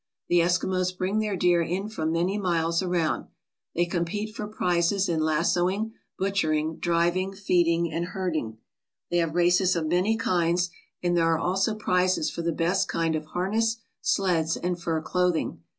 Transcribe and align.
The 0.29 0.39
Eskimos 0.39 0.97
bring 0.97 1.19
their 1.19 1.35
deer 1.35 1.61
in 1.61 1.87
from 1.87 2.11
many 2.11 2.39
miles 2.39 2.81
around. 2.81 3.27
They 3.75 3.85
compete 3.85 4.35
for 4.35 4.47
prizes 4.47 5.07
in 5.07 5.19
lassoing, 5.23 5.93
butchering, 6.17 6.77
driving, 6.77 7.35
feeding, 7.35 7.91
and 7.93 8.05
herding. 8.05 8.57
They 9.11 9.17
have 9.17 9.35
races 9.35 9.75
of 9.75 9.85
many 9.85 10.17
kinds, 10.17 10.71
and 11.03 11.15
there 11.15 11.31
are 11.31 11.37
also 11.37 11.75
prizes 11.75 12.31
for 12.31 12.41
the 12.41 12.51
best 12.51 12.87
kind 12.87 13.15
of 13.15 13.25
harness, 13.27 13.77
sleds, 14.01 14.57
and 14.57 14.81
fur 14.81 15.03
clothing. 15.03 15.59